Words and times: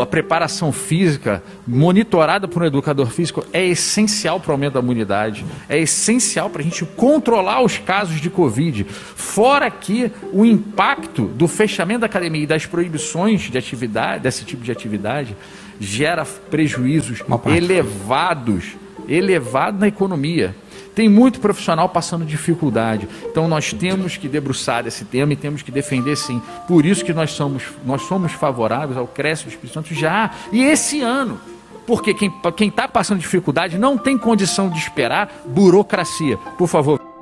a 0.00 0.06
preparação 0.06 0.72
física, 0.72 1.42
monitorada 1.66 2.48
por 2.48 2.62
um 2.62 2.66
educador 2.66 3.06
físico, 3.06 3.44
é 3.52 3.64
essencial 3.64 4.40
para 4.40 4.50
o 4.50 4.52
aumento 4.52 4.74
da 4.74 4.80
imunidade, 4.80 5.44
é 5.68 5.78
essencial 5.78 6.50
para 6.50 6.60
a 6.60 6.64
gente 6.64 6.84
controlar 6.84 7.62
os 7.62 7.78
casos 7.78 8.20
de 8.20 8.28
Covid. 8.30 8.84
Fora 8.84 9.70
que 9.70 10.10
o 10.32 10.44
impacto 10.44 11.26
do 11.26 11.46
fechamento 11.46 12.00
da 12.00 12.06
academia 12.06 12.42
e 12.42 12.46
das 12.46 12.66
proibições 12.66 13.42
de 13.42 13.56
atividade, 13.56 14.22
desse 14.22 14.44
tipo 14.44 14.62
de 14.62 14.72
atividade, 14.72 15.36
gera 15.80 16.24
prejuízos 16.24 17.22
elevados, 17.46 18.76
elevados 19.08 19.80
na 19.80 19.88
economia. 19.88 20.54
Tem 20.94 21.08
muito 21.08 21.40
profissional 21.40 21.88
passando 21.88 22.24
dificuldade. 22.24 23.08
Então 23.24 23.48
nós 23.48 23.72
temos 23.72 24.16
que 24.16 24.28
debruçar 24.28 24.86
esse 24.86 25.04
tema 25.04 25.32
e 25.32 25.36
temos 25.36 25.62
que 25.62 25.70
defender 25.70 26.16
sim. 26.16 26.40
Por 26.68 26.86
isso 26.86 27.04
que 27.04 27.12
nós 27.12 27.32
somos, 27.32 27.64
nós 27.84 28.02
somos 28.02 28.32
favoráveis 28.32 28.96
ao 28.96 29.06
crescimento 29.06 29.50
do 29.50 29.54
Espírito 29.54 29.74
Santo 29.74 29.94
já 29.94 30.30
e 30.52 30.62
esse 30.62 31.00
ano. 31.00 31.40
Porque 31.86 32.14
quem 32.14 32.68
está 32.68 32.88
passando 32.88 33.18
dificuldade 33.18 33.76
não 33.76 33.98
tem 33.98 34.16
condição 34.16 34.70
de 34.70 34.78
esperar 34.78 35.42
burocracia. 35.46 36.38
Por 36.56 36.66
favor. 36.66 37.13